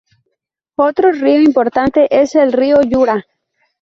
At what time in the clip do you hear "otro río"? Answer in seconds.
0.77-1.39